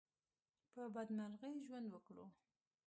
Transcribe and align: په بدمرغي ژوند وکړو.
په 0.73 0.81
بدمرغي 0.93 1.53
ژوند 1.65 1.87
وکړو. 1.91 2.25